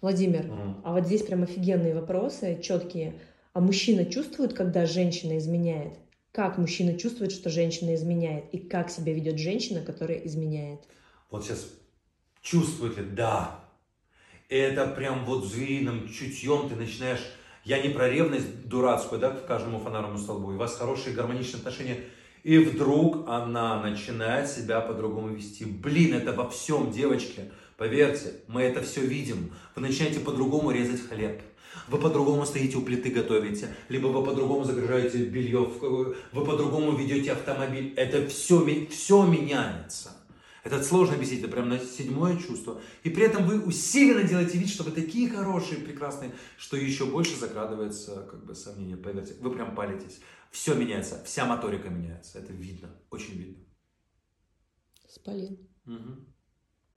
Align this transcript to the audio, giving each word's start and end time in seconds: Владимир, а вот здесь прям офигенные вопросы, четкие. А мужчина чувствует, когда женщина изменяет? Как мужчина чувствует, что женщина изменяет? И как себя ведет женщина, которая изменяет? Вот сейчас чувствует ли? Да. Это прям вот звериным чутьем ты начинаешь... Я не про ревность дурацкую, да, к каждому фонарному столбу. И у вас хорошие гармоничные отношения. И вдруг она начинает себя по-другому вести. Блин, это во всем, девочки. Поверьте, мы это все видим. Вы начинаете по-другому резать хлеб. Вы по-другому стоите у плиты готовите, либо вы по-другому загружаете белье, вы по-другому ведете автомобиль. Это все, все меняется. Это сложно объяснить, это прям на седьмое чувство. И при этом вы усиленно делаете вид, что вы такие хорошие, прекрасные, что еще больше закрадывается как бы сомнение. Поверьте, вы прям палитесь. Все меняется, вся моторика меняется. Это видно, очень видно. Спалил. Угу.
Владимир, 0.00 0.50
а 0.84 0.92
вот 0.92 1.06
здесь 1.06 1.22
прям 1.22 1.42
офигенные 1.42 1.94
вопросы, 1.94 2.60
четкие. 2.62 3.20
А 3.52 3.60
мужчина 3.60 4.04
чувствует, 4.04 4.52
когда 4.52 4.84
женщина 4.84 5.38
изменяет? 5.38 5.94
Как 6.32 6.58
мужчина 6.58 6.98
чувствует, 6.98 7.32
что 7.32 7.48
женщина 7.48 7.94
изменяет? 7.94 8.52
И 8.52 8.58
как 8.58 8.90
себя 8.90 9.14
ведет 9.14 9.38
женщина, 9.38 9.80
которая 9.80 10.18
изменяет? 10.18 10.80
Вот 11.30 11.44
сейчас 11.44 11.66
чувствует 12.42 12.98
ли? 12.98 13.04
Да. 13.04 13.64
Это 14.50 14.86
прям 14.86 15.24
вот 15.24 15.46
звериным 15.46 16.08
чутьем 16.08 16.68
ты 16.68 16.76
начинаешь... 16.76 17.20
Я 17.64 17.82
не 17.82 17.88
про 17.88 18.08
ревность 18.08 18.68
дурацкую, 18.68 19.20
да, 19.20 19.30
к 19.30 19.46
каждому 19.46 19.80
фонарному 19.80 20.18
столбу. 20.18 20.52
И 20.52 20.54
у 20.54 20.58
вас 20.58 20.76
хорошие 20.76 21.16
гармоничные 21.16 21.58
отношения. 21.58 21.96
И 22.44 22.58
вдруг 22.58 23.28
она 23.28 23.82
начинает 23.82 24.48
себя 24.48 24.80
по-другому 24.80 25.30
вести. 25.30 25.64
Блин, 25.64 26.14
это 26.14 26.32
во 26.32 26.48
всем, 26.48 26.92
девочки. 26.92 27.50
Поверьте, 27.76 28.40
мы 28.48 28.62
это 28.62 28.82
все 28.82 29.02
видим. 29.02 29.52
Вы 29.74 29.82
начинаете 29.82 30.20
по-другому 30.20 30.70
резать 30.70 31.06
хлеб. 31.08 31.42
Вы 31.88 31.98
по-другому 31.98 32.46
стоите 32.46 32.78
у 32.78 32.82
плиты 32.82 33.10
готовите, 33.10 33.68
либо 33.88 34.06
вы 34.06 34.24
по-другому 34.24 34.64
загружаете 34.64 35.24
белье, 35.24 35.60
вы 35.60 36.44
по-другому 36.44 36.96
ведете 36.96 37.32
автомобиль. 37.32 37.92
Это 37.96 38.26
все, 38.28 38.86
все 38.86 39.26
меняется. 39.26 40.16
Это 40.64 40.82
сложно 40.82 41.14
объяснить, 41.14 41.40
это 41.40 41.48
прям 41.48 41.68
на 41.68 41.78
седьмое 41.78 42.36
чувство. 42.38 42.80
И 43.04 43.10
при 43.10 43.24
этом 43.24 43.46
вы 43.46 43.60
усиленно 43.60 44.24
делаете 44.24 44.58
вид, 44.58 44.68
что 44.68 44.82
вы 44.82 44.90
такие 44.90 45.30
хорошие, 45.30 45.78
прекрасные, 45.78 46.32
что 46.56 46.76
еще 46.76 47.06
больше 47.06 47.36
закрадывается 47.36 48.26
как 48.28 48.44
бы 48.44 48.54
сомнение. 48.54 48.96
Поверьте, 48.96 49.34
вы 49.40 49.52
прям 49.52 49.76
палитесь. 49.76 50.18
Все 50.50 50.74
меняется, 50.74 51.22
вся 51.24 51.44
моторика 51.44 51.88
меняется. 51.88 52.40
Это 52.40 52.52
видно, 52.52 52.88
очень 53.10 53.34
видно. 53.34 53.64
Спалил. 55.06 55.56
Угу. 55.86 56.35